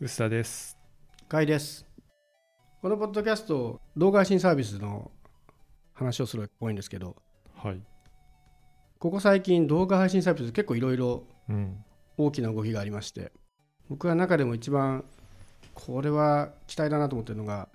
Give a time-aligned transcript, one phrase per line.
[0.00, 0.76] 薄田です。
[1.28, 1.86] かいです
[2.82, 5.12] このポッドキャスト動画配信サービスの
[5.92, 7.14] 話をするのが多いんですけど
[7.56, 7.80] はい。
[8.98, 11.84] ここ最近動画配信サービス結構いろいろうん。
[12.16, 13.32] 大きな動きがありまして
[13.88, 15.04] 僕は中でも一番
[15.74, 17.68] これは期待だなと思ってるのが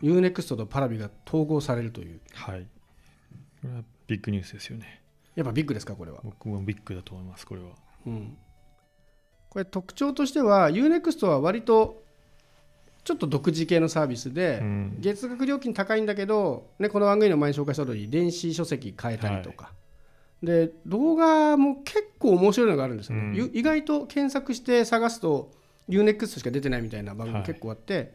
[0.00, 2.66] UNEXT とパラビが統合されるというはい。
[3.62, 5.02] これはビッグニュースですよね。
[5.34, 7.68] やっぱビッグですかこれは、僕もビッグだと思います、これは。
[8.06, 8.36] うん、
[9.52, 12.02] これ特徴としては UNEXT は割と
[13.04, 14.96] ちょっと独自系のサービスで、うん。
[14.98, 19.74] 月額料金高いんだけど、ね、この番組の前に紹介した通り電子書籍変えたりとか、
[20.42, 25.50] で動画も結構面白いのがあるんですよね、意外と検索して探すと
[25.90, 27.46] UNEXT しか出てないみたいな番組はい。
[27.46, 28.14] 結構あって、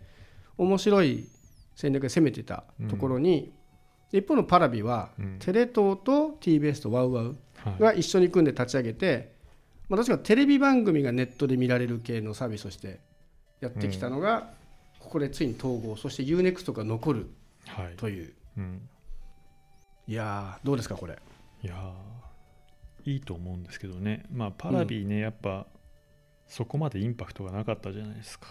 [0.57, 1.27] 面白い
[1.75, 3.53] 戦略で攻めてたところに、
[4.11, 5.35] 一方のパラビは、うん。
[5.37, 7.79] テレ東と TBS とワウワウはい。
[7.79, 9.36] が一緒に組んで立ち上げて、
[9.89, 12.99] まあ、確かテレビ番組がネットで見られる系のサービスとして
[13.61, 14.51] やってきたのが、
[14.99, 17.29] ここでついに統合そして UNEXT が残る
[17.67, 17.93] はい。
[17.95, 18.33] という。
[18.57, 18.89] うん。
[20.07, 21.17] いやーどうですかこれ？
[21.63, 24.25] いやーいいと思うんですけどね。
[24.31, 25.65] まあ、パラビね、やっぱ、
[26.47, 28.47] そこまでインパクトがなかったじゃないですか。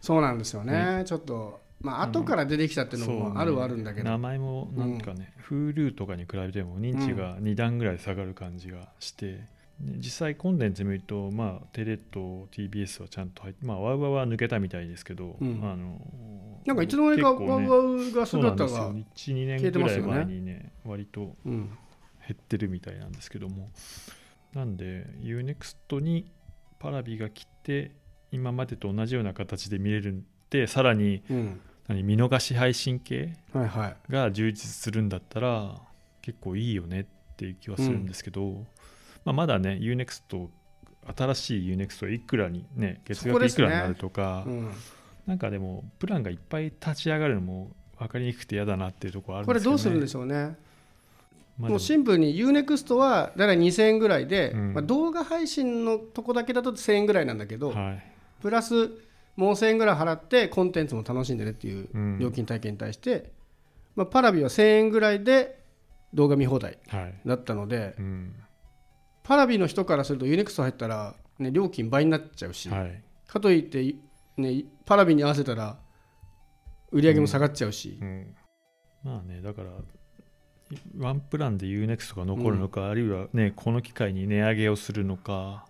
[0.00, 1.02] そうなんですよね。
[1.06, 9.44] ちょっとまあ後から出てきたっていうのもあるはあるんだけど、名前もなんかね、Hulu とかに比べても認知が2段ぐらい下がる感じがして、で
[9.78, 15.60] 実際コンテンツ見ると、まあ、テレと TBS はちゃんと入って、まあ、ワウワウは抜けたみたいですけど、うん。
[15.62, 16.00] あの
[16.64, 18.76] なんかいつの間にかワウワウがそうなんですよ。
[18.76, 19.04] 姿が、1、
[19.34, 21.68] 2年ぐらい前にね、割とうん、
[22.26, 23.68] 減ってるみたいなんですけども、
[24.54, 26.32] なんで、UNEXT に
[26.78, 27.92] パラビが来て、
[28.32, 33.96] 今までと同じような形で見れるんで、さらにうん、何見逃し配信系はいはい。
[34.10, 35.80] が充実するんだったら
[36.22, 38.64] 結構いいよねっていう気はするんですけど、
[39.26, 40.48] まあ、まだね UNEXT
[41.16, 44.70] 新しい UNEXT いくらにね月額いくらになるとか、うん、
[45.26, 50.56] なんかでもプランがいっぱい立ち上がるのも分かりにくくて嫌だなっていうところあるんこれですけど、ね、どうするんでしょうね。
[51.58, 51.76] まあも。
[51.76, 54.74] うシンプルに UNEXT はだいたい2000円ぐらいで、うん。
[54.74, 58.02] まあ、動画配信のとこだけだと1000円ぐらいなんだけど、はい。
[58.42, 58.90] プラス
[59.36, 62.18] もう1000円ぐらい払ってコンテンツも楽しんでねっていううん。
[62.18, 63.32] 料金体系に対して、
[63.96, 65.58] まあ、パラビは1000円ぐらいで
[66.14, 67.14] 動画見放題はい。
[67.24, 68.34] だったのでうん
[69.26, 73.02] パラビの人からすると UNEXT 入ったら、ね、料金倍になっちゃうし、はい。
[73.26, 73.96] かといって、
[74.36, 75.78] ね、パラビに合わせたら
[76.92, 78.36] 売り上げも下がっちゃうし、うん、
[79.02, 79.70] まあねだから
[80.96, 85.66] ワンプランで UNEXT が残るのか、あるいはねこの機会に値上げをするのか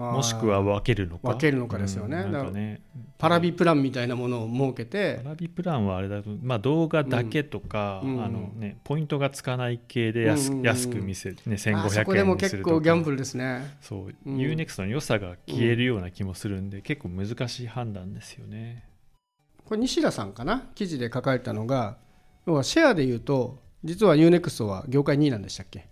[0.00, 1.28] もしくは分けるのか？
[1.28, 2.18] 分けるのかですよね。
[2.18, 2.32] うん。
[2.32, 2.82] なんかね。
[3.18, 5.20] パラビプランみたいなものを設けて。
[5.22, 8.24] パラビプランはあれだと、まあ、動画だけとか、うん。
[8.24, 12.74] あのね、ポイントがつかない系で安,、安く見せ、ね、あそ1500こでも結円にするとか。
[12.76, 13.76] 構ギャンブルですね。
[13.80, 14.36] そう、うん。
[14.36, 18.84] UNEXT の良さが消えるような気もするんで、結構難しい判断ですよね。
[19.66, 20.70] これ西田さんかな？
[20.74, 21.98] 記事で書かれたのが
[22.46, 25.89] 要はシェアでいうと実は UNEXT は業界2位なんでしたっけ？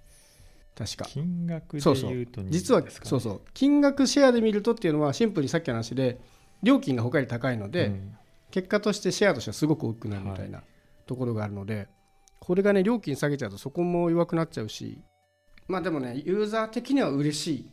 [0.79, 1.05] 確か。
[1.07, 2.01] 金額でそうと
[2.41, 3.41] 2実はそうそう。
[3.53, 6.21] 金額シェアで見るとっていうのはシンプルにさっきの話で
[6.63, 8.17] 料金が他より高いので、うん。
[8.51, 10.63] 結果としてシェアとしてはすごく大きくなるみたいな
[11.07, 11.89] ところがあるので、
[12.39, 15.03] これがね料金下げちゃうとそこも弱くなっちゃうし
[15.67, 17.71] まあでもねユーザー的には嬉しい、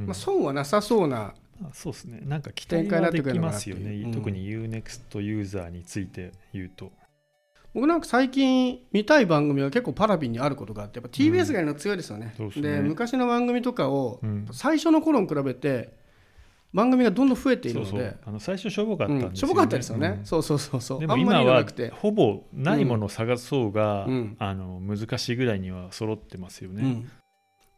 [0.00, 0.06] うん。
[0.06, 2.20] まあ、損はなさそうなあそうですね。
[2.24, 4.12] なんか期展開にな待はできってくるのかなますよね。
[4.14, 6.92] 特に UNEXT ユーザーについて言うと。
[7.74, 12.70] 僕なんか最近見たい番組は結構パラビにあることがあってやっぱ TBS がやるの強いですよね,、そうですね。
[12.76, 14.46] で昔の番組とかをうん。
[14.52, 15.92] 最初の頃に比べて
[16.72, 17.90] 番組がどんどん増えているので。
[17.90, 18.18] そうそう。
[18.26, 19.30] あの最初しょぼかったんですよね。
[19.30, 20.24] うんしょぼかったですよね、うん。
[20.24, 21.00] そうそうそうそう。
[21.00, 21.64] でも今は
[21.94, 24.36] ほぼないものを探そうが、うん。
[24.38, 26.82] あの難しいぐらいには揃ってますよね。
[26.82, 27.10] うん。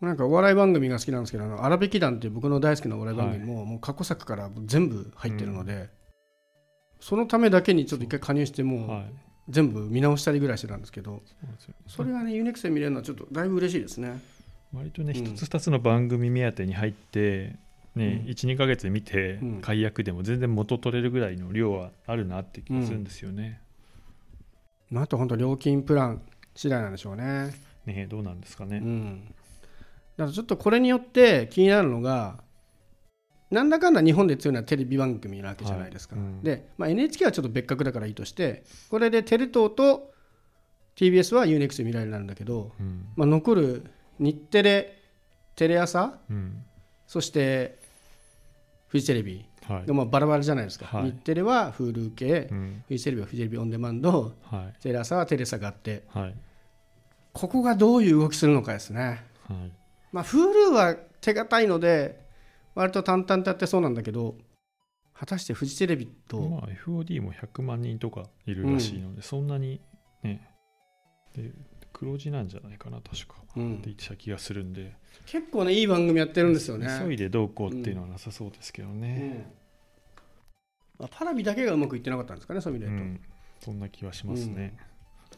[0.07, 5.89] なんかお笑い番組が好きなんですけどあの荒引き団っていう僕の大好きなお笑い番組も,、もう過去作から全部入ってるので、
[7.01, 11.23] そのためだけにちょっと一回加入してもうはい全部見直したりぐらいしてたんですけど
[11.87, 14.21] それがね UNEXT で見れるのはちょっとだいぶ嬉しいですね。
[14.75, 15.27] 割とねうん。
[15.27, 17.57] 一つ二つの番組目当てに入って、
[17.95, 18.31] ねうん。
[18.31, 19.61] 12か月で見てうん。
[19.61, 23.61] 解約でも全然元取れるぐらいの量はあるなって気がするんですよね。
[24.91, 26.23] まあ、あと本当料金プラン
[26.55, 27.55] 次第なんでしょうね。
[27.87, 28.79] ねどうなんですかね。
[28.79, 29.25] うん、
[30.17, 32.39] だからちょっとこれによって気になるのが
[33.51, 36.25] なんだかんだ日本で強いのはテレビ番組なわけじゃないですか、はい。
[36.25, 36.43] うん。
[36.43, 40.13] で、まあ、NHK はちょっと別格だからいいとしてこれでテレ東と
[40.97, 43.07] TBS は UNEXT で見られるんだけど、うん。
[43.15, 43.85] まあ、残る
[44.19, 44.99] 日テレ
[45.55, 46.65] テレ朝うん。
[47.07, 47.79] そして
[48.89, 49.47] フジテレビ。
[49.69, 49.87] はい。
[49.87, 51.11] がまあバラバラじゃないですか、はい。
[51.11, 52.83] 日テレは Hulu 系うん。
[52.89, 54.83] フジテレビはフジテレビオンデマンドはい。
[54.83, 56.03] テレ朝はテレサがあって。
[56.09, 56.35] はい。
[57.33, 59.23] ここがどういう動きするのかですね。
[59.49, 59.73] はい。
[60.11, 62.26] まあ Hulu は手堅いので
[62.77, 64.37] 割と淡々とやってそうなんだけど
[65.13, 69.81] 果たしてフジテレビと、まあ、FOD も100万人とかいるらしいので、そんなに
[70.23, 70.49] ね
[71.35, 71.51] で
[71.93, 73.73] 黒字なんじゃないかな確か、うん。
[73.73, 74.95] って言ってた気がするんで。
[75.25, 76.87] 結構ねいい番組やってるんですよね。
[77.03, 79.47] 急いでどうこうっていうのはなさそうですけどうね、ん。
[80.99, 83.21] まあパラビだけがうまくいってなかったんですかねそういう意味で言ううん。
[83.61, 84.77] そんな気はしますね、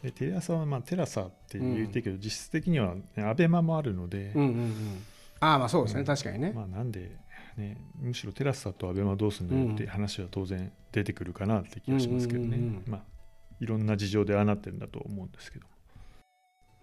[0.03, 5.03] でテレ朝はまあテラサって言ってるけど、実質的には、ね、アベマもあるので、と、うんうんうん、
[5.39, 6.05] ああまあそうですね、うん。
[6.05, 7.15] 確かにね、まあなんで、
[7.59, 12.91] ね、むしろテラサとアベマどうするんだよっていう話は当然出てくるかなって気がしますけどね、うんうんうんうん。
[12.91, 13.01] まあ
[13.59, 15.65] いろんな事情でああなってるんだと思うんですけど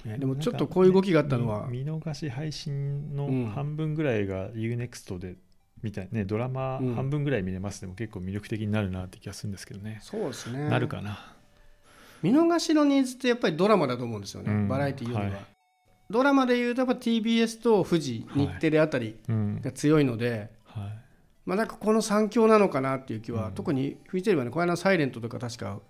[0.05, 3.47] ねでもちょっとこういう動きがあったのは、見見逃し配信うん。
[3.47, 5.37] の半分ぐらいが UNEXT で
[5.83, 6.95] みたいねドラマうん。
[6.95, 7.81] 半分ぐらい見れます。
[7.81, 10.69] でも結構魅力的になるなって気がするんですけどね、そうですね。
[10.69, 11.35] なるかな。
[12.23, 14.69] 見逃しのニーズってやっぱりドラマだと思うんですよね、うん。
[14.69, 15.41] バラエティよりは、はい。
[16.09, 19.61] ドラマでいうとやっぱ TBS と富士はい日テレあたりうん。
[19.61, 20.51] が強いので、はい
[21.47, 23.55] まあなんかこの3強なのかなっていう気は、うん。
[23.55, 25.81] 特にフジテレビはねこの間サイレントとか確か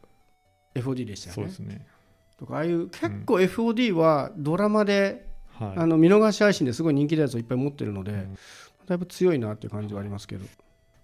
[0.75, 1.35] FOD でしたよね。
[1.35, 1.87] そうですね。
[2.39, 5.27] とかああいう結構 FOD はドラマで、
[5.59, 5.73] はい。
[5.77, 8.39] あの見逃し配信ですごい人気のやつをいっぱい持ってるので、うん。
[8.87, 10.45] だいぶ強いなっていう感じはありますけど。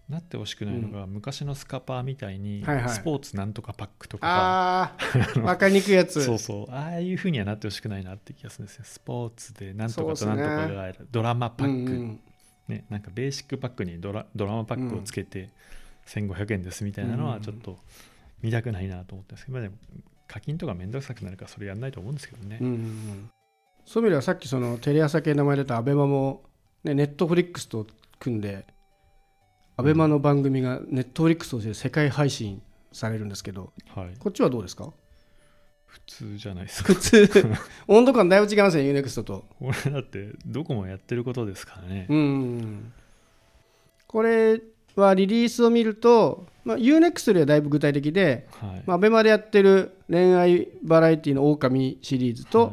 [0.08, 2.88] なってほしくないのが、昔のスカパーみたいに、はいはい。
[2.90, 4.26] スポーツなんとかパックとか。
[4.28, 6.20] ああ分かりにくいやつ。
[6.22, 6.70] そうそう。
[6.70, 8.84] ああいうふうにはなってほしくないなって気がするんですよ。
[8.84, 12.20] スポーツでなんとかとなんとかドラマパック、うんうん
[12.68, 15.50] ね、なんかベーシックパックにドラドラマパックをつけて
[16.06, 17.78] 1500円ですみたいなのはちょっと
[18.40, 19.76] 見たくないなと思ってますけど、まあでも
[20.28, 23.30] 課金とかめんどくさくなるからそれやんないと思うんですけどね、うんうんうん。
[23.84, 26.42] そういう意味ではさっきそのテレ朝系名前出たアベマも、
[26.84, 27.86] ね、ネットフリックスと
[28.18, 28.64] 組んで
[29.76, 32.62] アベマの番組がネットフリックスとして世界配信
[32.92, 34.16] されるんですけどはい。
[34.18, 34.92] こっちはどうですか？
[35.92, 36.94] 普通じゃないですか。
[36.94, 37.30] 普通。
[37.86, 39.44] 温度感だいぶ違いますね UNEXT と。
[39.58, 42.92] これだってどこもやってることですからね、うん。
[44.06, 44.62] これ
[44.96, 48.82] はリリースを見ると、まあ、UNEXT よりはだいぶ具体的で、はい。
[48.86, 52.72] まあ、アベマでやってる恋愛バラエティの狼シリーズと、はい。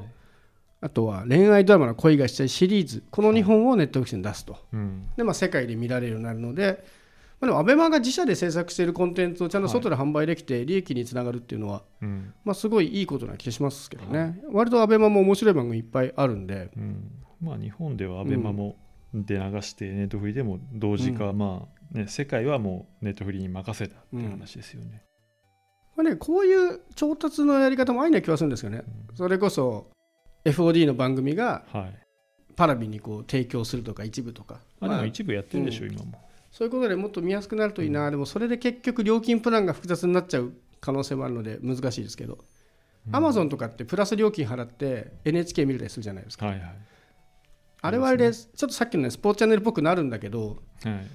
[0.82, 5.10] あとは恋愛ドラマの恋がしたいシリーズこの2本をネットフリックスに出すと、うん。
[5.18, 6.86] で、まあ、世界で見られるようになるので、
[7.42, 12.34] まあ、でもアベマが自社で制作しているコンテンツをちゃんと外で販売できて利益につながるっていうのは、うん。
[12.44, 18.76] まあ、すごいいいことな気がしますけどね、割とアベマも面白い番組いっぱいあるんで、うん、まあ日本ではアベマも
[19.14, 25.02] 出流してネットフリでも同時化、まあね世界はもうネットフリに任せたっていう話ですよね、
[25.96, 28.84] まあね、こういう調達のやり方もありな気はするんですよね。
[29.16, 29.88] それこそ
[30.46, 32.00] FOD の番組がはい。
[32.56, 35.94] パラビにこう提供するとか一部とか、あでまあも一部やってるでしょ、うん。
[35.94, 36.20] 今も
[36.60, 40.52] そういうことでもっと見やすくなるといいな、でもそれで結局料金プランが複雑になっちゃう
[40.82, 42.38] 可能性もあるので難しいですけど、
[43.14, 46.48] アマゾンとかってプラス料金払って NHK 見れたりするじゃないですか。
[46.48, 46.76] はいはい。
[47.82, 51.08] あれはあれでちょっとさっきのねスポーツチャンネルっぽくなるんだけどはい。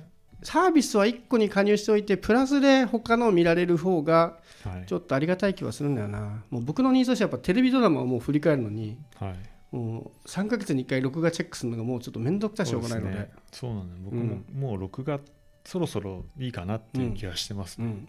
[0.43, 4.87] サービスは1個に加入しておいてプラスで他のを見られる方がはい。
[4.87, 6.43] ちょっとありがたい気はするんだよな。
[6.49, 9.37] もう僕のニーズとしてはやっぱテレビドラマをもう振り返るのにはい
[9.75, 13.29] もう3ヶ月に1回録画チェックするのがもうちょっと面倒くさいしょうがないので。
[13.51, 13.77] そうね。
[13.79, 15.19] なんだ僕も、もう録画
[15.65, 18.09] そろそろいいかなっていう気がしてますね、うん、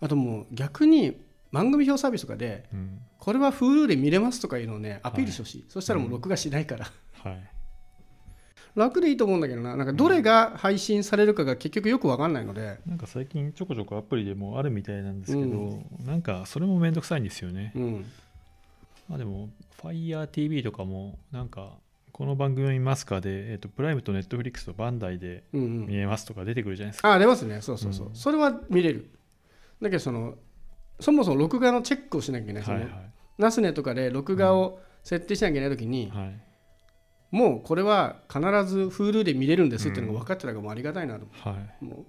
[0.00, 1.20] あともう逆に
[1.52, 3.02] 番組表サービスとかでうん。
[3.18, 6.90] これは Hulu で見れますとかいうのをねアピールしてほしい、そしたらもう録画しないから、
[7.22, 7.50] はい。
[8.74, 9.76] 楽でいいと思うんだけどな。
[9.76, 18.04] なんかどれが配信されるかが結局よく分かんないので、なんか最近ちょこちょこアプリでもあるみたいなんですけど、うなんかそれもめんどくさいんですよね、うん
[19.10, 19.50] まあでも
[19.82, 21.72] FireTV とかもなんか
[22.12, 25.86] この番組を見ますかで、えっとプライムとネットフリックスとバンダイでうんうん。
[25.86, 27.60] 見えますとか出てくるじゃないですか、あ出ますね。
[27.60, 28.14] そうそうそう、うん。
[28.14, 29.10] それは見れる。
[29.82, 30.36] だけどその
[31.00, 32.88] そもそも録画のチェックをしなきゃいけない、はいはい。
[32.88, 33.02] その
[33.38, 36.40] ナスネとかで録画を設定しなきゃいけないときに、はい。
[37.32, 42.06] もうこれは必ず Hulu で見れるんですっていうのが分かってたからもうありがたいなと思はい、う、もう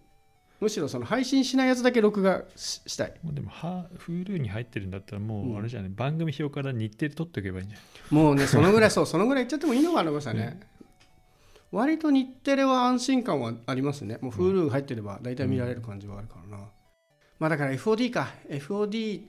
[0.61, 3.13] むしろその配信しないやつだけ録画ししたい。
[3.23, 5.55] もうでもは Hulu に入ってるんだったらもうん。
[5.55, 8.13] うあれじゃない、番組表から日程取っておけばいいんじゃない？
[8.13, 10.59] もうねそのぐらいそうそのぐらい言っちゃってもいいのかなと思いましたね、
[11.71, 14.19] 割と日テレは安心感はありますね。
[14.21, 16.63] もう Hulu 入ってれば大体見られる感じはあるからな、
[17.39, 18.29] まあだから FOD か。
[18.49, 19.21] FOD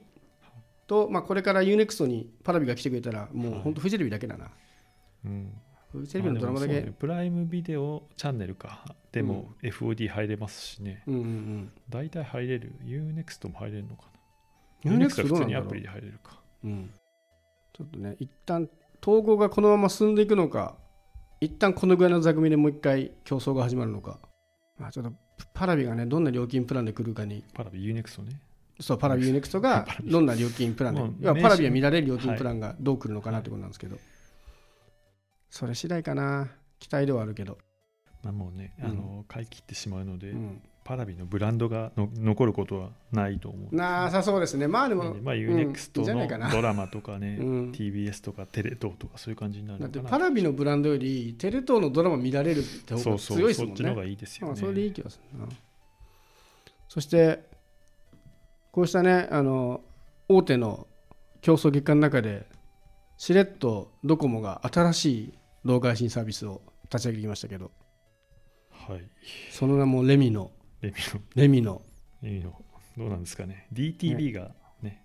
[0.87, 4.51] と、まあ、これから UNEXT にパラビが来てくれたらもう本当フジテレビだけだな、
[5.25, 5.53] うん
[5.93, 8.85] フジテレビのドラマだけ、ねプライムビデオチャンネルか。
[9.13, 11.73] でも FOD 入れますしね、うんうんうん。
[11.91, 12.75] 大体入れる。
[12.83, 14.07] UNEXT も入れるのか
[14.85, 14.93] な。
[14.93, 16.41] UNEXT は普通にアプリで入れるか。
[16.65, 16.91] うん、
[17.73, 18.69] ちょっとね一旦
[19.03, 20.77] 統合がこのまま進んでいくのか
[21.41, 24.21] 一旦このぐらいの座組でもう一回競争が始まるのか、
[24.79, 25.13] まあ、ちょっと
[25.53, 27.45] パラビがねどんな料金プランで来るかに。
[27.53, 28.41] パラビ UNEXT ね。
[28.81, 30.11] そうパラビ UNEXT が パラビ。
[30.11, 31.27] どんな料金プランで。
[31.43, 33.97] パラビは見られる料金プランがどう来るのかなってことなんですけど、
[35.53, 36.49] それ次第かな。
[36.79, 37.59] 期待ではあるけど、
[38.23, 38.85] まあもうね、うん。
[38.87, 40.63] あの買い切ってしまうので、うん。
[40.83, 43.77] パラビのブランドがの残ることはないと思う。
[43.77, 44.67] なさそうですね。
[44.67, 45.41] まあでも、まあ、うん。
[45.41, 46.49] UNEXT じゃないかな。
[46.49, 47.71] のドラマとかね、うん。
[47.71, 53.37] TBS とかテレ東とかそういう感じになるだってのかなパラビのブランドよりテレ東のドラマ見られるって方がそうそう。
[53.37, 53.73] 強いですもんね。
[53.73, 54.53] そっちの方がいいですよね。
[54.53, 55.47] まあそれでいい気がするな。
[56.89, 57.45] そして
[58.71, 59.83] こうしたねあの
[60.31, 60.87] 大手の
[61.43, 62.47] 競争月間の中で
[63.19, 67.71] しれっとドコモが新しい動画配信サービスを立ち上げてきましたけど。
[68.71, 69.03] はい。
[69.51, 70.51] その名もレミノ
[70.81, 71.83] レミノレミノ
[72.23, 72.63] レミノ
[72.97, 73.69] どうなんですかね。
[73.73, 74.51] DTV が
[74.83, 75.03] ね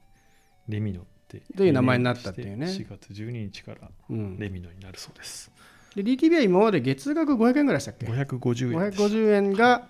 [0.68, 2.66] レミノってという名前になったっていうね。
[2.66, 5.52] 4月12日からうん、レミノになるそうです。
[5.96, 9.90] で DTV は今まで月額500円ぐらいでしたっけ？550円です550円が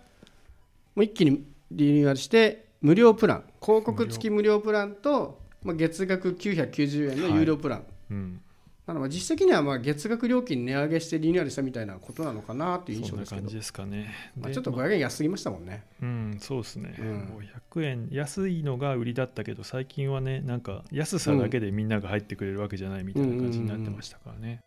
[0.95, 3.43] もう一気にリニューアルして無料プラン。
[3.62, 8.41] 広告付き無料プランと、まあ、月額990円の有料プラン、うん
[8.88, 13.41] なのでまあ実績にはまあ月額料金値上げしてリニューアルしたみたいなことなのかなという印象ですけど。
[13.41, 14.15] 感じですかね。
[14.38, 15.84] でまあちょっとまあ500円安すぎましたもんね。
[16.01, 16.38] うん。
[16.39, 17.38] そうですね、うん。
[17.75, 24.62] 500円安いのが売りだったけど最近はねなんか安さだけでみんなが入ってくれるわけじゃないみたいな感じになってましたからね。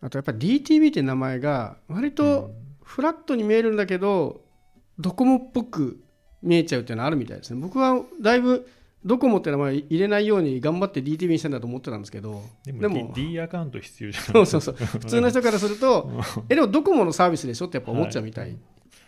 [0.00, 2.50] あとやっぱり DTV って名前が割と
[2.82, 4.40] フラットに見えるんだけど
[4.98, 6.02] ドコモっぽく
[6.42, 7.60] 見えちゃうっていうのはあるみたいですね。
[7.60, 8.66] 僕はだいぶ
[9.04, 14.32] ドコモって名前入れないように頑張って DTV にしたんだと思ってたんですけどでもでも D, D アカウント必要じゃない。
[14.32, 14.74] そうそうそう。
[14.74, 16.10] 普通の人からすると
[16.48, 18.56] えでもドコモのサービスでしょってやっぱ思っちゃうみたい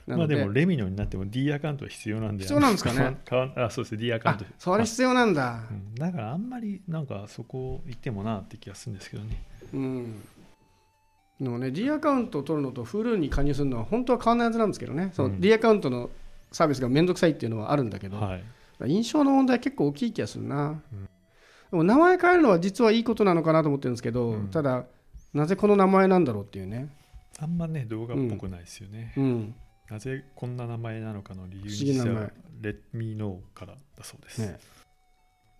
[0.06, 2.42] なので,、まあでもレミノになっても D アカウントは必要なんで。
[2.42, 3.16] 必要なんですかね。
[3.28, 3.92] 変 わあそうです。
[3.92, 5.62] ね D アカウンあトそれ必要なんだ。
[5.70, 5.94] うん。
[5.94, 9.42] だからあんまりなんかそこ行ってもなって気がするんですけどね。
[9.72, 10.22] うん。
[11.40, 15.40] でもね D アカウントを取るのと Hulu に加入するのは本当は変わらないはずなんですけどね、そのうん。
[15.40, 16.10] D アカウントの
[16.52, 18.44] サービスがめんどくさいっていうのはあるんだけど、はい
[18.86, 21.04] 印象の問題結構大きい気がするな、うん。
[21.04, 21.10] で
[21.72, 24.48] も名前変えるのは実はいいことなのかなと思ってるんですけど、うん。
[24.48, 24.84] ただ
[25.32, 26.88] なぜこの名前なんだろうっていうね、
[27.38, 29.54] あんまね動画っぽくないですよね、うん。
[29.90, 34.58] なぜこんな名前なのかの理由に不思議な名前実はレッミーノーからだそうです、ね、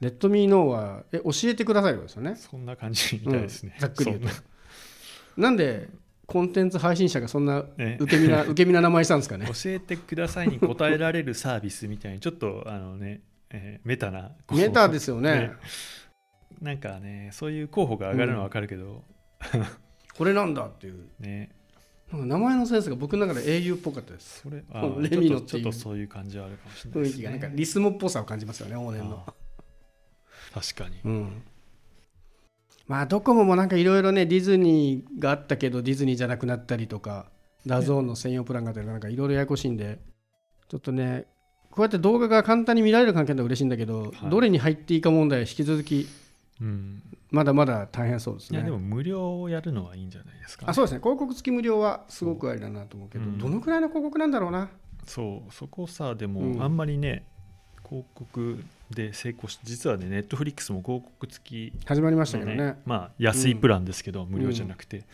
[0.01, 2.37] レッドミーノーはえ教えてくださいですよね。
[2.37, 3.81] そんな感じみたいですね、うん。
[3.81, 4.29] ざっくり言うと。
[5.37, 5.89] なんで
[6.27, 9.47] コンテンツ配信者がそんな受け身な 受け身な名前にしたんですかね？
[9.47, 15.31] 教えてくださいに答えられるサービスみたいにちょっとあのね、えーメタなメタですよね。
[15.33, 15.53] ね。
[16.61, 19.05] なんかねそういう候補が上がるのは分かるけど、
[20.17, 21.09] これなんだっていう。
[21.21, 21.51] ね。
[22.13, 24.41] なんか名前のセンスが僕の中で auっぽかったです。
[24.43, 24.63] それ
[25.11, 27.19] Lemino っていうちょっとそういう感じはあるかもしれないですね。
[27.19, 29.27] 雰囲気がなんか LISMOっぽさを感じますよね往年の。
[30.53, 31.01] 確かに。
[31.05, 31.43] うん
[32.87, 37.27] まあドコモもなんかいろいろねディズニーがあったけどディズニーじゃなくなったりとか
[37.67, 39.99] DAZN の専用プランがあったりとかなんかいろいろややこしいんで
[40.69, 41.27] ちょっとね
[41.75, 44.31] こうやって動画が簡単に見られる関係だと嬉しいんだけど、はい。
[44.31, 46.07] どれに入っていいか問題は引き続き
[46.61, 47.03] うん。
[47.33, 48.59] まだまだ大変そうですね。
[48.59, 51.01] いやでも無料をやるのはいいんじゃないですか、あそうですね。
[51.01, 53.39] 広告付き無料はすごくありだなと思うけど、うん。
[53.39, 54.71] どのくらいの広告なんだろうな。
[55.05, 56.33] そうそこさでうん。
[56.33, 57.27] もあんまりね、
[57.83, 62.81] 広告で成功して実はねネットフリックスも広告付き始まりましたのけどね。
[62.85, 65.05] まあ安いプランですけど、無料じゃなくて、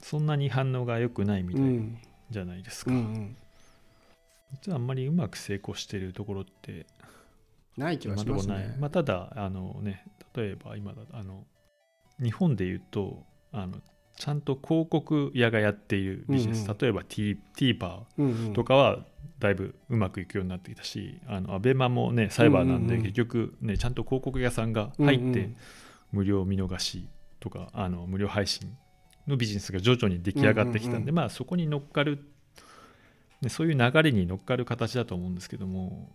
[0.00, 1.98] そんなに反応が良くないみたいうん。
[2.30, 3.36] じゃないですか、うんうん。
[4.52, 6.86] 実はあんまりうまく成功してるところって
[7.76, 8.76] ない気は今しますね。
[8.78, 11.44] まあ、ただあのね例えば今だあの
[12.20, 13.22] 日本で言うと
[13.52, 13.76] あの
[14.16, 16.78] ちゃんと広告屋がやっているビジネス、うんうん。
[16.78, 18.52] 例えば TVer うんうん。
[18.54, 18.98] とかは
[19.38, 23.02] だいぶうまくいくようになってきたし、あのアベマもねサイバーなんで、うんうんうん。
[23.02, 25.56] 結局ねちゃんと広告屋さんが入ってうんうん
[26.12, 27.08] 無料見逃し
[27.40, 28.72] とかあの無料配信
[29.26, 31.14] のビジネスが徐々に出来上がってきたんで、うんうんうん。
[31.16, 32.24] まあそこに乗っかる、
[33.42, 36.08] ね、そういう流れに乗っかる形だと思うんですけども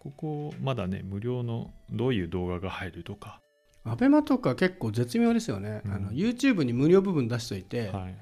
[0.00, 3.40] ここまだね無料のどういう動画が入るとか、
[3.84, 5.92] アベマとか結構絶妙ですよね、うん。
[5.92, 8.14] あの YouTube に無料部分出しといて、はい。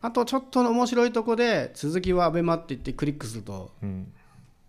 [0.00, 4.12] あとちょっとの面白いとこで続きはアベマって言ってクリックするとうん。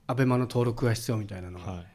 [0.08, 1.88] アベマの登録が必要みたいなのが、はい。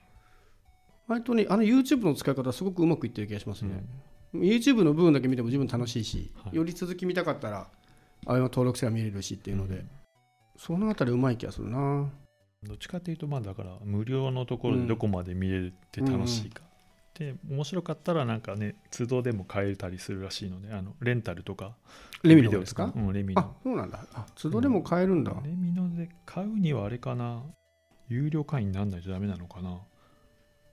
[1.06, 3.84] 割とねあの YouTube の使い方すごくうまくいってる気がしますうね、
[4.32, 4.40] ん。
[4.40, 6.56] YouTube の部分だけ見ても十分楽しいし、はい。
[6.56, 7.68] より続き見たかったら
[8.25, 9.88] アベマ登録すれば見れるしっていうので、うん。
[10.56, 12.10] そのあたりうまい気がするな。
[12.62, 16.62] どっちかというとまあだから無料のところでどこまで見れるって楽しいか、
[17.18, 21.73] で面白かったらなんかね都度でも買えたりするらしいのであのレンタルとか
[22.23, 22.92] レミノですか？
[22.94, 24.00] うん、レミあノそうなんだ。
[24.14, 27.42] あ都度でも買えるんだ、レミノで買うにはあれかな。
[28.08, 29.78] 有料会員にならないとダメなのかな。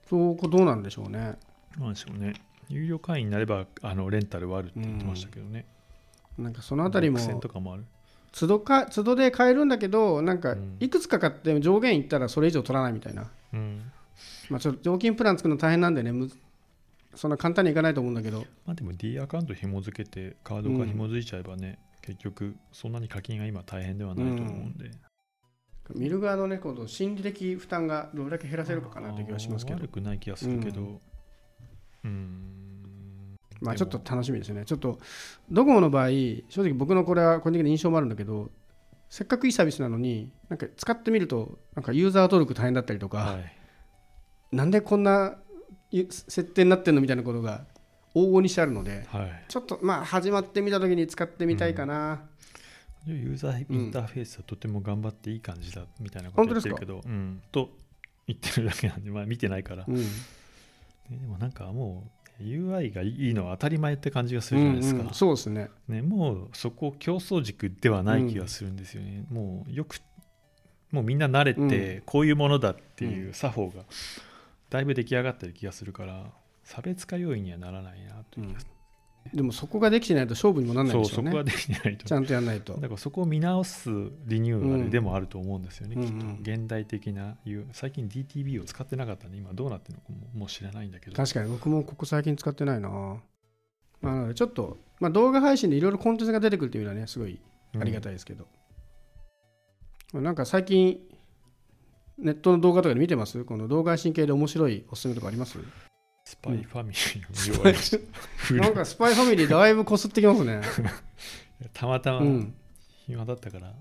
[0.08, 1.36] そうこどうなんでしょうね。
[1.78, 2.34] なんでしょうね。
[2.68, 5.64] 有料会員になればあのレンタルはあるって言ってましたけどね、
[6.38, 7.84] なんかそのあたりもとかもある。
[8.32, 10.76] 都度か都度で買えるんだけどなんかうん。
[10.80, 13.92] いくつか買って上限いったらそれ以上取らないみたいな、うん
[14.50, 16.30] まあ、ちょっと料金プラン作るの大変なんでねむ
[17.14, 18.44] そんな簡単にいかないと思うんだけど。
[18.66, 24.90] まあでも D アカウント紐付けてカードが紐付いちゃえばね、結局そんなに課金が今大変ではないと思うんで、
[25.94, 29.78] 見る側のねこの心理的負担がどれだけ減らせるかかなって気がしますけど。
[29.78, 30.80] 悪くない気がするけど。
[30.82, 31.00] う
[32.04, 33.36] うん。
[33.60, 34.64] まあちょっと楽しみですよね。
[34.64, 34.98] ちょっと
[35.50, 36.08] ドコモの場合
[36.48, 38.50] 正直僕のこれは個人的な印象もあるんだけど
[39.08, 43.63] せっかくいいサービスなのになんか使ってみるとなんかユーザー登録大変だったりとか、はい
[44.54, 45.36] なんでこんな
[45.90, 47.64] ゆ設定になってんのみたいなことが
[48.14, 49.44] 往々にしてあるのではい。
[49.48, 52.22] ちょっとまあ始まってみた時に使ってみたいかな、
[53.06, 57.70] ユーザーインターフェースはとても頑張っていい感じだみたいなこと言ってるけど、うん、と
[58.26, 59.96] 言ってるだけなんで、まあ、見てないから、うん。
[59.96, 60.02] ね
[61.10, 65.14] でもなんかもう UI がいいのは当たり前って感じがするじゃないですか、うんうん。
[65.14, 65.68] そうですね。
[65.88, 70.00] ね、もうそこ競争軸ではない気がするんですよね、もうよく
[70.90, 73.82] もうみんな慣れてこういうものだっていう作法が
[74.74, 76.32] だいぶ出来上がってる気がするから
[76.64, 78.66] 差別化要因にはならないなという気がす
[79.32, 81.30] でもそこができてないと勝負にもならる、ないでしょうね。
[81.30, 82.06] そこはできてないと。
[82.06, 82.74] ちゃんとやらないと。
[82.74, 83.88] だからそこを見直す
[84.26, 86.08] リニューアルでもあると思うんですよね、きっうん。
[86.08, 86.42] うんうんと。
[86.42, 91.16] 現代的ないう最近 DTB を使ってなかったんで今どうなってるのかももう知らないんだけど。
[91.16, 93.20] 確かに僕もここ最近使ってないな、ま
[94.02, 97.40] あ、なのでちょっと、まあ、動画配信でいろいろコンテンツが出てくるっていうのはねすごい
[97.80, 98.46] ありがたいですけど、
[100.12, 101.00] まあなんか最近
[102.18, 103.42] ネットの動画とかで見てます？
[103.44, 105.58] この動画配信系で面白いおすすめとかあります？
[106.26, 107.98] スパイファミリーを見終わりました
[108.36, 110.60] フルなんかスパイファミリーだいぶこすってきますね。
[111.74, 112.54] たまたまうん、
[113.06, 113.74] 暇だったから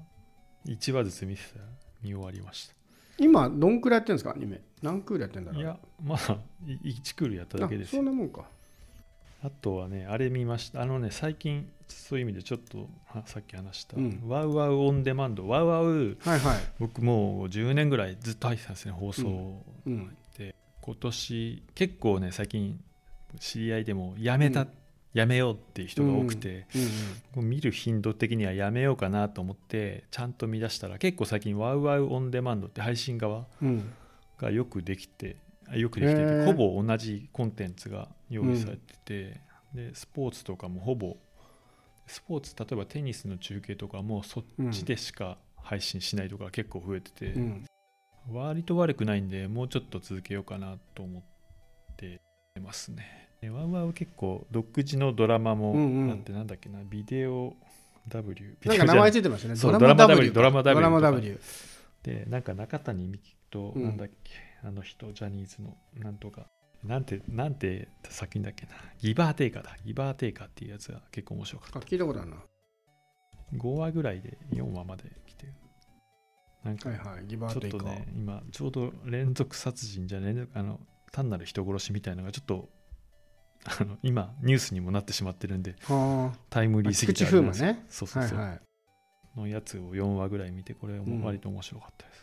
[0.65, 1.65] 1話ずつ見てたら
[2.01, 2.73] 見終わりました。
[3.17, 4.31] 今どんくらいやってるんですか？
[4.31, 4.61] アニメ。
[4.81, 5.61] 何クールやってんだろう？
[5.61, 6.17] いやまあ
[6.65, 8.45] 1クールやっただけですそんなもんか。
[9.43, 10.81] あとはねあれ見ました。
[10.81, 14.21] あのね最近そういう意味でちょっとはさっき話した、うん。
[14.25, 16.57] ワウワウオンデマンドワウワウはいはい。
[16.79, 20.15] 僕もう10年ぐらいずっと入ってたんですね放送うん。
[20.37, 20.55] で。
[20.81, 22.79] 今年結構ね最近
[23.39, 24.67] 知り合いでもやめた、うん。
[25.13, 26.65] やめようっていう人が多くて、
[27.35, 33.67] 見る頻度的にはやめようかなと思ってちゃんと見出したら結構最近ワウワウオンデマンドって配信側うん。
[33.67, 33.93] うん
[34.37, 36.45] がよくできてあよくできてへー。
[36.45, 39.41] てほぼ同じコンテンツが用意されてて、
[39.73, 41.17] でスポーツとかもほぼ
[42.05, 47.65] スポーツ例えばテニスの中継とかもそっちでしか配信しないとか結構増えてて、うん。
[48.31, 51.23] 割と悪くないんでもうちょっと続けようかなと思っ
[51.97, 52.21] て
[52.61, 53.29] ますね。
[53.41, 56.07] でワウワウ結構独自のドラマも、うんうん。
[56.07, 57.55] なんてなんだっけなビデオ
[58.07, 59.55] W なんか名前ついてましたね。
[59.55, 60.31] ドラマ W。
[60.31, 61.39] ドラマ W ドラマ W。
[61.39, 66.47] オでなんか中谷美紀と、うんなんだっけあの人ジャニーズのなんとか
[66.83, 72.37] なんてなんて作品だっけなギバーテイカーだギバーテイカーっていうやつが結構面白かあっ聞いたことあるな。
[72.37, 72.43] た
[73.57, 75.53] 5話ぐらいで4話まで来てる
[76.63, 77.25] なんかはいはい。
[77.27, 77.77] ギバちょっと。
[77.79, 80.79] ね今ちょうど連続殺人じゃねあの
[81.11, 82.69] 単なる人殺しみたいなのがちょっと
[83.65, 86.81] あの今ニュースにもなってしまってるんではタイムあ。
[86.81, 87.85] リーすぎて菊池風磨ね。
[87.89, 88.61] そうそうそう、はいはい。
[89.35, 92.22] のやつを4話ぐらい見てこれも割と面白かったです、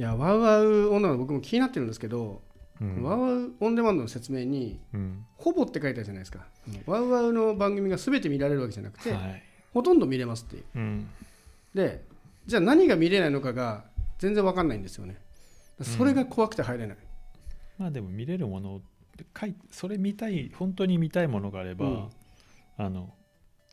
[0.00, 2.40] いや、ワウワウ女の僕も気になってるんですけど、
[2.80, 3.02] うん。
[3.02, 5.26] ワウワウオンデマンドの説明に、うん。
[5.36, 6.46] ほぼって書いてあるじゃないですか。
[6.86, 9.42] ワウワウの番組が全て見られるわけじゃなくて、はい。
[9.74, 10.64] ほとんど見れますっていう。
[10.74, 11.06] うん。
[11.74, 12.02] で
[12.46, 13.84] じゃあ何が見れないのかが
[14.18, 15.18] 全然わかんないんですよね。
[15.82, 16.96] それが怖くて入れない、
[17.76, 18.80] まあでも見れるもの
[19.34, 22.08] かいそれ見たい本当に見たいものがあれば、うん。
[22.78, 23.12] あの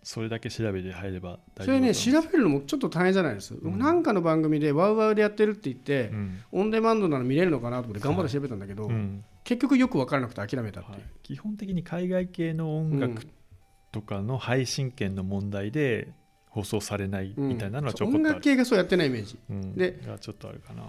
[0.08, 6.44] それだけ調べて入れば大丈夫それね調べるのもちょっと大変じゃないです、僕なんかの番組でワウワウでやってるって言って、うん。
[6.54, 9.26] オンデマンドなら見れるのかなと思って頑張って調べたんだけど、うん。
[9.44, 13.28] 結局よく分からなくて諦めたっていう、はい、基本的に海外系の音楽
[13.92, 16.08] とかの配信権の問題で
[16.48, 19.38] 放送されないみたいなのはちょこっ音とある、楽系がそうやってないイメージ。
[19.50, 20.84] うん、でがちょっとあるかな。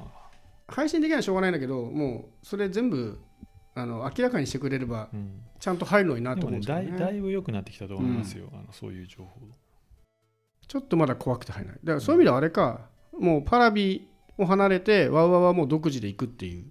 [0.69, 3.19] 配信できないのはしょうがないんだけどもうそれ全部
[3.81, 5.43] あの明らかにしてくれればうん。
[5.61, 6.97] ちゃんと入るのになでと思うんですね。
[6.97, 9.41] いだいぶ良くなってきたと思いますよ、あのそういう情報。
[10.67, 11.81] ちょっとまだ怖くて入らない。
[11.83, 12.89] だからそういう意味ではあれか、
[13.19, 16.71] もうパラビを離れてワウワウはもう独自で行くっていう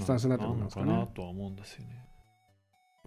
[0.00, 0.90] スタンスになってるんですかね。
[0.90, 0.98] あん。
[0.98, 2.03] のかなとは思うんですよね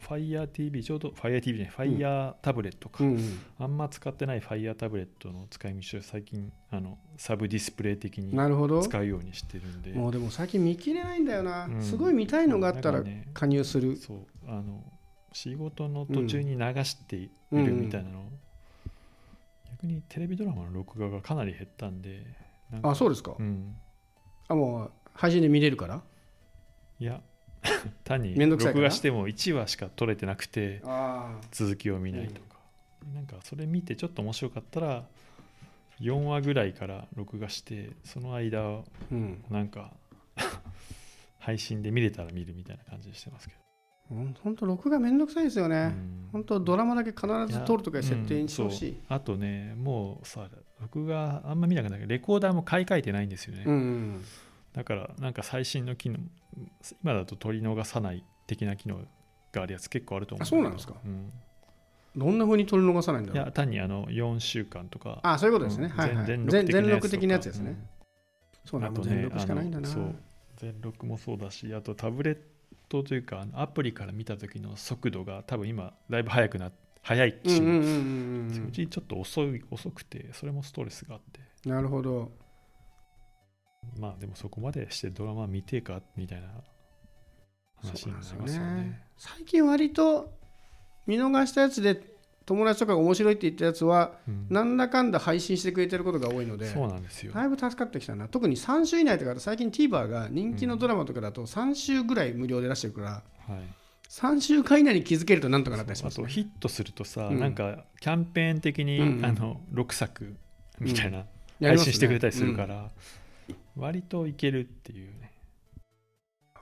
[0.02, 3.40] FireTV ちょうど FireTV ね Fire タブレットか、うんうん。
[3.58, 8.82] あんま使ってない Fire タブレットの使い道を最近あのサブディスプレイ的になるほど。
[8.82, 9.94] 使うようにしてるんで。
[9.94, 11.82] もうでも最近見切れないんだよな、うん。
[11.82, 14.84] すごい見たいのがあったら加入する、そうあの
[15.34, 18.24] 仕事の途中に流していうんるみたいなの、
[19.72, 22.24] 逆にテレビドラマの録画がかなり減ったんで
[22.72, 23.76] なんかあそうですか、うん。
[24.48, 26.02] あもう配信で見れるから？
[27.00, 27.22] いや
[28.04, 32.58] 単に録画しても1話しか撮れてなくてあ続きを見ないとか、
[33.14, 35.04] なんかそれ見てちょっと面白かったら
[36.02, 39.44] 4話ぐらいから録画してその間をうん。
[39.50, 39.92] なんか
[41.40, 43.62] 配信で見れたら見るみたいな感じにしてますけど。
[44.10, 46.30] 本当録画めんどくさいですようね、ん。
[46.32, 48.98] 本当ドラマだけ必ず撮るとか設定にしてほしい。
[49.10, 50.48] あとねもうさ
[50.80, 54.26] 僕があんま見なくなるけどレコーダーも買い替えてないんですよね、うんうん。
[54.74, 56.20] だからなんか最新の機能
[57.04, 59.00] 今だと取り逃さない的な機能
[59.52, 60.96] があるやつ結構あると思うあそうなんですか。
[61.04, 61.32] うん。
[62.16, 63.46] どんなふうに撮り逃さないんだいろう。
[63.46, 65.20] や単にあの4週間とか。
[65.24, 66.00] あそういうことですね、うん。
[66.00, 66.26] はいはい。
[66.26, 67.78] 全全全全録録的なやつですね、うん。
[68.66, 69.88] そうなんだ、あとね全録しかないんだな。
[69.88, 70.16] そう。
[70.58, 72.38] 全録もそうだしあとタブレッ
[72.90, 76.72] トというかアプリから見た時の速度が多分今だいぶ速くな
[77.04, 81.40] 速いし、うんうんうちちょっと遅い遅くてそれもストレスがあって。
[81.40, 82.32] うんなるほど
[84.00, 86.48] まあでもそこまでしてドラマ見てえかみたいな
[87.76, 88.52] 話になりますよね。
[88.52, 90.32] そうなんですよ最近割と
[91.08, 92.02] 見逃したやつで
[92.46, 94.48] 友達とかが面白いって言ったやつはうん。
[94.50, 97.34] なんだかんだ配信してくれてることが多いのでそうなんですよ。
[97.34, 98.28] だいぶ助かってきたな。
[98.28, 103.24] 特に3週以内とか最近 TVer が人気のドラマとかだと3週ぐらい無料で出してるからはい。
[104.10, 107.40] 3週間以内に気づけるとなんとかなったりします、ね、あとヒットするとさ、うん。
[107.40, 109.26] なんかキャンペーン的に、うんうん。
[109.26, 110.36] あの6作
[110.80, 111.18] みたいな、
[111.60, 112.90] やり配信してくれたりするから、
[113.76, 115.32] 割といけるっていうね。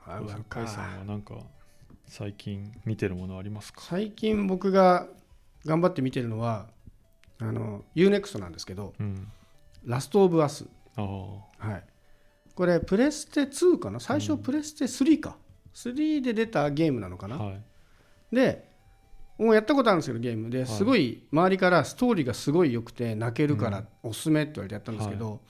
[0.08, 1.36] あわか甲斐さんはなんか
[2.08, 3.82] 最近見てるものありますか？
[3.82, 5.08] 最近僕が
[5.66, 6.68] 頑張って見てるのは
[7.40, 9.28] あの UNEXT なんですけどうん
[9.84, 10.66] 「ラスト・オブ・アス。
[10.96, 11.06] ああ」
[11.70, 11.84] はい。
[12.54, 14.00] これプレステ2かな？
[14.00, 15.38] 最初プレステ3か、
[15.74, 17.62] 3で出たゲームなのかな、はい。
[18.32, 18.70] で
[19.38, 20.50] もうやったことあるんですけどゲーム。
[20.50, 20.66] でい。
[20.66, 25.42] すごい周りからストーリーがすごい良くて泣けるからおすすめって言われてやったんですけど、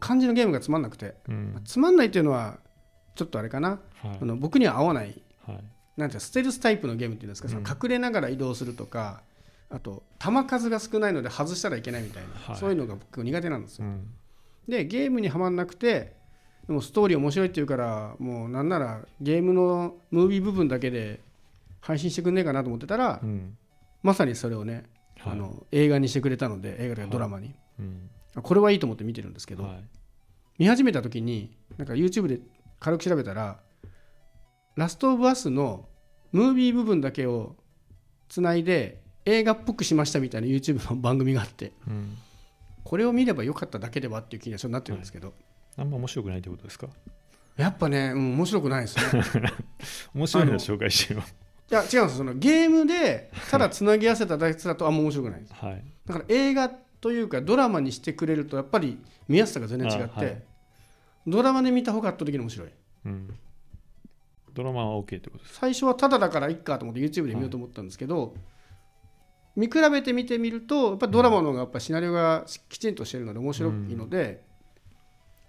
[0.00, 1.60] 漢字のゲームがつまんなくて、うん。
[1.64, 2.58] つまんないっていうのは
[3.14, 4.18] ちょっとあれかな、はい。
[4.20, 5.22] あの僕には合わない。
[5.46, 5.64] はい。
[5.96, 9.22] なんていうかステルスタイプのゲームっていうんですか、その隠れながら移動するとか
[9.70, 12.56] あと弾数が少ないので外したらいけないみたいな、はい。
[12.56, 14.10] そういうのが僕苦手なんですよ、うん。
[14.68, 16.14] でゲームにはまんなくて
[16.66, 21.20] でもストーリー面白いっていうからもうなんならゲームのムービー部分だけで
[21.80, 23.56] 配信してくんねえかなと思ってたら、うん。
[24.02, 24.84] まさにそれをね、
[25.20, 25.32] はい。
[25.32, 27.54] あの映画にしてくれたので映画とかドラマに、うん
[28.42, 29.84] これはいいと思って見てるんですけど、はい。
[30.58, 32.40] 見始めた時になんか YouTube で
[32.80, 33.60] 軽く調べたら
[34.76, 35.88] 「ラスト・オブ・アス」の
[36.32, 37.56] ムービー部分だけを
[38.28, 42.16] つないで映画っぽくしましたみたいな YouTube の 番組があってうん。
[42.84, 45.34] これを見ればよかっただけではっていう気にはちょっとなってるんですけど、
[45.76, 46.88] あんま面白くないってことですか？
[47.56, 49.22] やっぱね、うん、面白くないですね。
[50.14, 51.20] 面白いの紹介してよ
[51.70, 52.08] いや違うんですよ。
[52.10, 55.54] そのゲームでただつなぎ合わせただけだとあんま面白くないです。
[55.54, 55.84] はい。
[56.06, 56.68] だから映画
[57.00, 60.42] というかドラマにしてくれるとやっぱり見やすさが全然違って、あはい。
[61.26, 62.68] ドラマで見た方が圧倒的に面白い。
[63.06, 63.34] うん。
[64.54, 68.34] ドラマは OK ってことです最初はただだからいっかと思って YouTube で見ようと思ったんですけど、
[69.54, 74.42] 見比べて見てみるとやっぱドラマの方がやっぱシナリオがきちんとしてるので面白いので、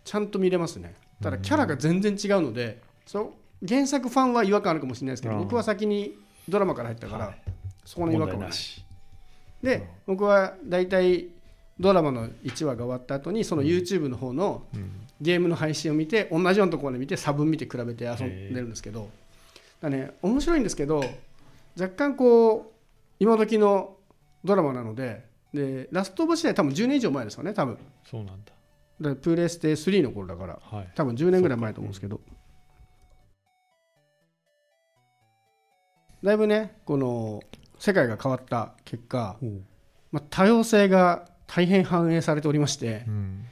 [0.03, 0.95] ちゃんと見れますね。
[1.21, 5.43] ただキャラが全然違うので、そう原作ファンは違和感あるかもしれないですけど、うん。
[5.43, 6.15] 僕は先に
[6.47, 7.41] ドラマから入ったから、はい。
[7.85, 8.57] そこの違和問感はない。
[9.63, 11.29] で僕は大体
[11.79, 14.91] ドラマの1話が終わった後にその YouTube の方のうん。
[15.19, 19.09] ゲームの配信を見て同じようなところで見て差分見て比べて遊んでるんですけど。
[19.81, 21.03] だね面白いんですけど
[21.79, 22.63] 若干こう
[23.19, 23.95] 今時の
[24.43, 27.77] ドラマなのででラストオブ自体多分10年以上前ですよね多分。
[28.09, 28.51] そうなんだ。
[29.09, 30.89] でプレステ3の頃だからはい。
[30.93, 32.21] 多分10年ぐらい前と思うんですけど。
[36.23, 37.41] だいぶねこの
[37.79, 39.37] 世界が変わった結果、
[40.11, 43.45] まあ、多様性が大変反映されておりましてうん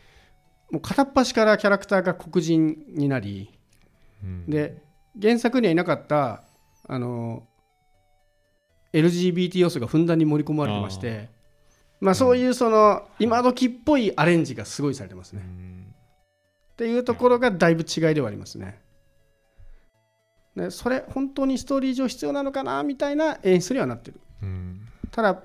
[0.72, 3.52] もう片っ端からキャラクターが黒人になり
[4.24, 4.82] うんで
[5.22, 6.44] 原作にはいなかった
[6.88, 7.44] あの
[8.94, 11.34] LGBT 要素がふんだんに盛り込まれてまして
[12.02, 15.44] まあ、そういうその今時っぽいアレンジがすごいされてますうね。
[15.44, 15.86] ん
[16.74, 18.80] っていうところがだいぶ違いではありますね。
[20.56, 24.20] でそれ本当にストーリー上必要なのかなみたいな演出にはなってる。
[24.44, 25.42] うんただ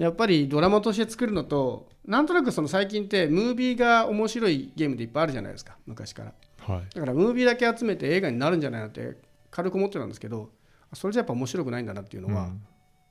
[0.00, 6.32] やっぱりドラマとして作るのとなんとなくその最近ってムービーが面白いゲームでいっぱいあるじゃないですか昔から。
[6.74, 6.94] はい。
[6.94, 9.18] だからムービーだけ集めて映画になるんじゃないなって
[9.50, 10.52] 軽く思ってたんですけど
[10.94, 12.62] それじゃやっぱ面白くないんだなっていうのは、うん。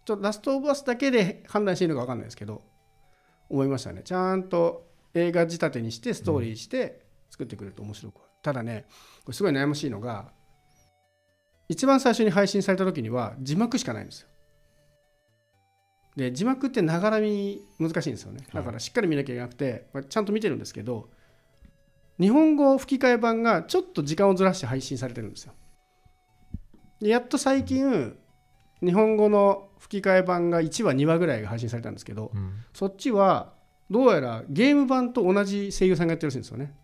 [0.03, 2.63] ちょっとラストオブアスだけで判断していいのか分かんないですけど
[3.49, 4.01] 思いましたね。
[4.03, 8.87] ちゃんと映画仕立てにしてストーリーして作ってくれると面白く、ただね
[9.25, 10.31] これすごい悩ましいのが
[11.67, 14.28] 一番最初に配信された時には字幕しかないんですよ
[16.19, 18.45] で字幕ってながら見難しいんですよね。
[18.53, 21.09] だからしっかり見なきゃいけなくて、まあちゃんと見てるんですけど
[22.19, 25.53] 日本語吹き替え版がちょっと時間をずらして配信されてるんですよ。
[26.99, 28.17] でやっと最近
[28.83, 32.51] 日本語の吹き替え版が1話2話ぐらいが配信されたんですけどうん。
[32.73, 33.53] そっちは
[33.89, 36.75] どうやらゲーム版と同じ声優さんがやってるらしいんですよね。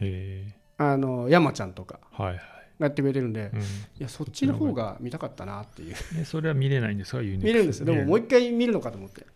[0.00, 2.00] へえあの山ちゃんとか。
[2.12, 2.40] はいはい
[2.84, 3.60] やってくれてるんで、うん。
[3.60, 3.62] い
[3.98, 5.94] やそっちの方が見たかったなっていう。
[6.18, 7.12] えそれは見れないんです。
[7.12, 7.80] か見れるんです。
[7.80, 9.26] よでももう一回見るのかと思って。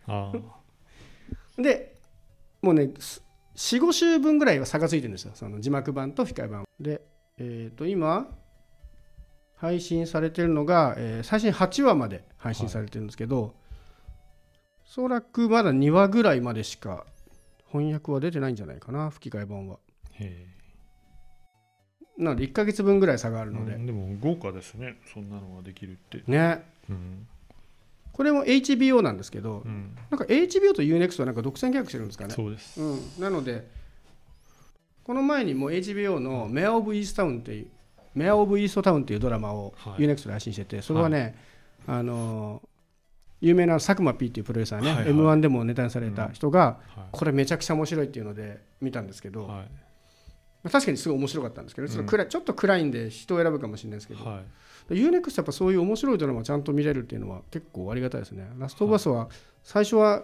[1.61, 1.95] で
[2.61, 2.91] もうね
[3.55, 5.31] 45週分ぐらいは差がついてるんですよ。
[5.35, 7.01] その字幕版と吹き替え版で
[7.37, 8.27] えっ、と今
[9.55, 13.53] 配信されてるのが、えー最新8話まで配信されてるんですけど、お
[14.85, 17.05] そらくまだ2話ぐらいまでしか
[17.71, 19.79] 翻訳は出てないんじゃないかな吹き替え版は。
[20.13, 20.54] へ
[22.17, 24.97] なので1ヶ月分ぐらい差があえるので、うんでも豪華ですね。
[25.13, 26.23] そんなのができるって。
[26.27, 26.63] ね。
[26.89, 27.27] うん。
[28.13, 29.97] これも HBO なんですけど、うん。
[30.09, 32.33] なんか HBO と UNEXT はなんか独占契約してるんですかね。
[32.33, 32.81] そうです。
[32.81, 33.67] うん、なので
[35.03, 37.67] この前にもう HBO の「メア・オブ・イースタウン」っていう
[38.15, 40.01] 「メア・オブ・イーストタウン」っていうドラマをはい。
[40.01, 41.35] UNEXT で配信しててそれはね、
[41.85, 42.67] あのー
[43.41, 45.09] 有名な佐久間 P っていうプロデューサーね、はいはい。
[45.09, 49.45] m 1でもネタにされた人が、はこれめちゃくちゃ面白いっていうので見たんですけど、い。
[49.45, 49.65] は
[50.65, 54.41] まあ確かにすごい面白かったんですけどちょっと暗い,、ちょっと暗いんで人を選ぶかもしれないですけど、いは
[54.89, 54.93] い。
[54.95, 58.49] UNEXT やっぱそういう面白いドラマをちゃんと見れるっていうのは結構ありがたいですね。
[58.57, 59.29] ラストオブアスは
[59.63, 60.23] 最初は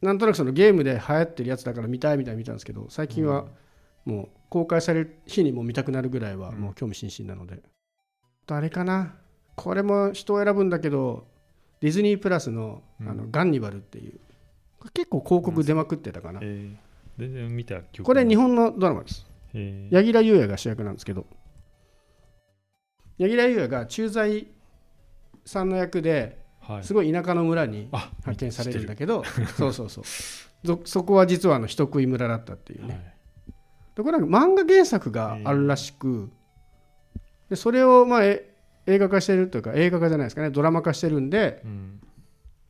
[0.00, 3.46] なんとなくそのゲームで流行ってるやつだから見たいみたいに見たんですけど最近は
[4.04, 7.60] もう公開される日にも見たくなるぐらいはもう興味津々なので、
[8.46, 9.16] 誰かな。
[9.56, 11.26] これも人を選ぶんだけど
[11.80, 13.32] ディズニープラスのあのうん。
[13.32, 14.20] ガンニバルっていう。
[14.92, 16.38] 結構広告出まくってたかな。
[16.42, 19.26] えー全然見た記憶これ日本本のドラマです。
[19.54, 19.94] えー。
[19.94, 21.26] 柳楽優弥が主役なんですけど。
[23.18, 24.48] 柳楽優弥が駐在
[25.44, 26.84] さんの役ではい。
[26.84, 29.22] すごい田舎の村にあ派遣されるんだけけど
[29.56, 30.04] そうそうそう。
[30.04, 33.14] そそこは実はあの人食い村だったっていうね、
[33.94, 36.30] でこれは漫画原作があるらしく
[37.50, 38.50] でそれをまあえ
[38.86, 40.50] 映画化してるというか映画化じゃないですかね。
[40.50, 42.00] ドラマ化してるんでうん。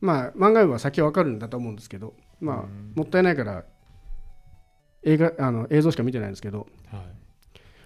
[0.01, 2.93] まあ漫画部は先は分かるんだと思うんですけどまあうん。
[2.95, 3.63] もったいないから
[5.05, 6.67] 映画あの映像しか見てないんですけど。
[6.91, 7.01] はい。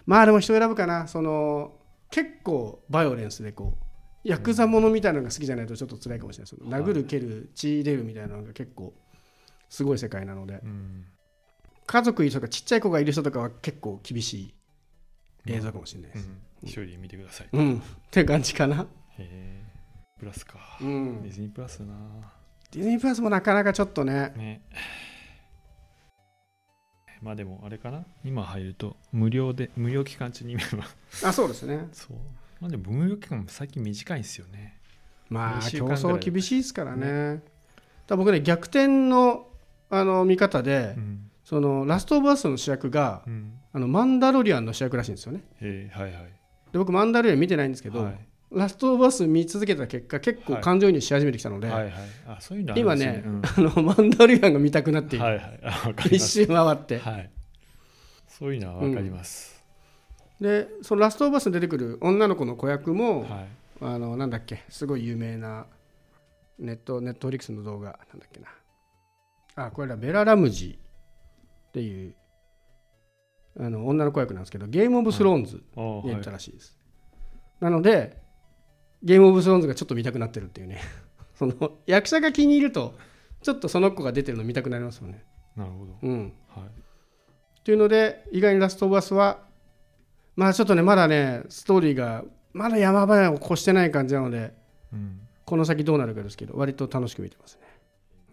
[0.06, 1.08] まあでも人選ぶかな。
[1.08, 1.74] その
[2.10, 3.86] 結構バイオレンスでこう
[4.24, 6.48] ヤクザものみたいなのが好きじゃないとちょっと辛いかもしれない。
[6.48, 6.82] そのはい。
[6.82, 8.94] 殴る蹴る血出るみたいなのが結構
[9.70, 10.60] すごい世界なので。
[10.64, 11.06] うん。
[11.86, 14.54] 家族いる人とかちっちゃい子がいる人とかは結構厳しい
[15.48, 16.30] 映像かもしれないです。
[16.64, 16.68] うん。
[16.68, 17.50] 一人で見てください。
[17.52, 18.82] うん、って感じかな。
[18.84, 18.86] へ
[19.20, 19.64] え。
[20.20, 20.78] プラスか。
[20.82, 21.96] うん、ディズニープラスな。
[22.72, 24.62] ディズニープラスもなかなかちょっとね、ね
[27.22, 28.04] まあでもあれかな。
[28.24, 30.86] 今入ると無料で無料期間中に見れば。
[31.24, 31.88] あそうですね。
[31.92, 32.18] そう。
[32.60, 34.78] まあでも無料期間も最近短いんですよね。
[35.30, 37.42] まあ競争厳しいですからね。
[38.08, 39.48] だ僕ね逆転の
[39.90, 41.26] あの見方で、うん。
[41.44, 43.54] そのラストオブアスの主役がうん。
[43.72, 45.44] あのマンダロリアンの主役らしいんですよね。
[45.94, 46.14] はいはい。
[46.72, 50.62] で僕マンダロリアン見てないんですけど、はいラストオブアス見続けた結果結構はい。
[50.64, 51.94] 感情移入し始めてきたので、はいはい。
[52.28, 53.42] あそういうのあるん今ね、うん。
[53.44, 55.38] あのマンダロリアンが見たくなっている、はい。
[55.38, 55.50] は
[56.12, 56.98] い一周回って。
[56.98, 57.32] はい。
[58.28, 59.62] そういうのはわかります、
[60.40, 63.48] でそのラストオブアスに出てくる女の子の子役も、はい。
[63.82, 65.66] あのなんだっけすごい有名な
[66.58, 68.48] ネットネットフリックスの動画なんだっけな。
[69.66, 72.16] あこれだベラ・ラムジーっていう
[73.60, 76.08] あの女の子役なんですけどゲームオブスローンズあはい。
[76.08, 76.78] に出たらしいです、
[77.60, 78.18] なので
[79.04, 80.80] ゲームオブスローンズがちょっと見たくなってるっていうね。
[81.36, 82.96] その役者が気に入ると
[83.42, 85.24] ちょっとその子が出てるの見たくなりますよね。
[85.56, 85.98] なるほど。
[86.02, 86.34] うん。
[86.50, 87.64] はい。
[87.64, 89.46] というので意外にラストオブアスは
[90.36, 94.54] まあちょっとねまだねストーリーがまだ山場を越してない感じなので
[94.92, 95.22] うん。
[95.50, 97.62] この先どうなるかですけど割と楽しく見てますね、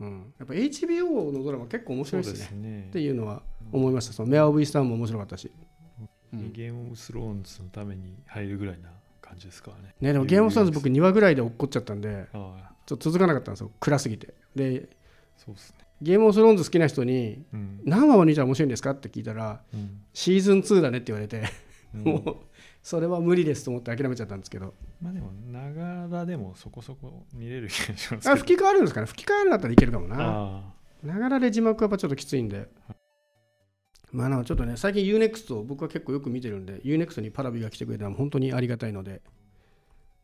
[0.00, 2.38] うん、やっぱ HBO のドラマ結構面白いですね。
[2.38, 2.86] ですね。
[2.90, 4.12] っていうのは思いました。
[4.12, 5.50] そのメア・オブ・イスターンも面白かったし、
[6.34, 8.90] うんゲームオブスローンズのために入るぐらいな
[9.28, 9.94] 感じですからね。
[10.00, 13.70] ね、でもゲームオブ・スタズ僕2話ぐらいで落っこっちゃったんでちょっと続かなかったんですよ。
[13.80, 14.34] 暗すぎて。
[14.54, 14.88] で
[15.36, 15.84] そうですね。
[16.02, 18.90] ゲームオブ・スローンズ好きな人にうん何話まで見たら面白いんですか？
[18.92, 21.44] って聞いたらうんシーズン2だねって言われて、
[21.94, 22.02] うん。
[22.04, 22.36] もう
[22.82, 24.74] それは無理ですと思って諦めちゃったんですけど。
[25.02, 29.06] まあでもながらでもそこそこ見れる気がしますあ吹き替わるんですかね？
[29.06, 30.16] 吹き替えるんだったらいけるかもな。
[30.20, 32.68] あながらで字幕はやっぱちょっときついんで
[34.16, 39.20] まあなんかちょっとね最近 UNEXT を僕は結構よく見てるんで UNEXT にパラビが来てくれたのは本当にありがたいので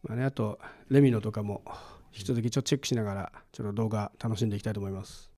[0.03, 1.63] まあねあとレミノとかも
[2.15, 5.32] 引き続きちょっとチェックしながらちょっと動画楽しんでいきたいと思います。